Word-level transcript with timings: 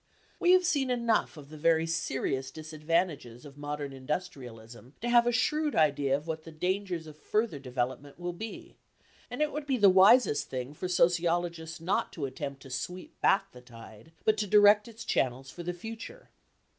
We 0.39 0.53
have 0.53 0.65
seen 0.65 0.89
enough 0.89 1.37
of 1.37 1.49
the 1.51 1.59
very 1.59 1.85
serious 1.85 2.49
disadvantages 2.49 3.45
of 3.45 3.55
modern 3.55 3.93
industrialism 3.93 4.95
to 4.99 5.07
have 5.09 5.27
a 5.27 5.31
shrewd 5.31 5.75
idea 5.75 6.17
of 6.17 6.25
what 6.25 6.43
the 6.43 6.51
dangers 6.51 7.05
of 7.05 7.15
further 7.19 7.59
development 7.59 8.17
will 8.17 8.33
be, 8.33 8.77
and 9.29 9.43
it 9.43 9.51
would 9.53 9.67
be 9.67 9.77
the 9.77 9.91
wisest 9.91 10.49
thing 10.49 10.73
for 10.73 10.87
sociologists 10.87 11.79
not 11.79 12.11
to 12.13 12.25
attempt 12.25 12.63
to 12.63 12.71
sweep 12.71 13.21
back 13.21 13.51
the 13.51 13.61
tide, 13.61 14.11
but 14.25 14.37
to 14.37 14.47
direct 14.47 14.87
its 14.87 15.05
channels 15.05 15.51
for 15.51 15.61
the 15.61 15.71
future. 15.71 16.29